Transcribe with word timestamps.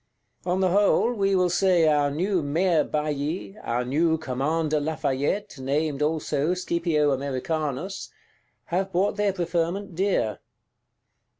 On 0.47 0.61
the 0.61 0.69
whole, 0.71 1.13
we 1.13 1.35
will 1.35 1.51
say 1.51 1.87
our 1.87 2.09
new 2.09 2.41
Mayor 2.41 2.83
Bailly; 2.83 3.55
our 3.61 3.85
new 3.85 4.17
Commander 4.17 4.79
Lafayette, 4.79 5.59
named 5.59 6.01
also 6.01 6.55
"Scipio 6.55 7.11
Americanus," 7.11 8.09
have 8.73 8.91
bought 8.91 9.15
their 9.15 9.31
preferment 9.31 9.93
dear. 9.93 10.39